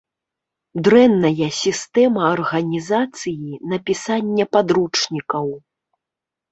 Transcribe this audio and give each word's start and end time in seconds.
Дрэнная 0.85 1.47
сістэма 1.57 2.21
арганізацыі 2.33 3.51
напісання 3.75 4.43
падручнікаў. 4.57 5.47